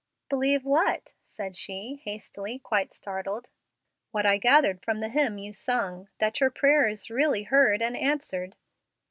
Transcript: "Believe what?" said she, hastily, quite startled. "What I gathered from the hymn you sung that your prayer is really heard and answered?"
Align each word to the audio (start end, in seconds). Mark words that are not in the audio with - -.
"Believe 0.29 0.65
what?" 0.65 1.13
said 1.27 1.55
she, 1.55 2.01
hastily, 2.05 2.57
quite 2.57 2.91
startled. 2.91 3.51
"What 4.09 4.25
I 4.25 4.39
gathered 4.39 4.81
from 4.81 4.99
the 4.99 5.09
hymn 5.09 5.37
you 5.37 5.53
sung 5.53 6.09
that 6.17 6.39
your 6.39 6.49
prayer 6.49 6.87
is 6.89 7.11
really 7.11 7.43
heard 7.43 7.83
and 7.83 7.95
answered?" 7.95 8.55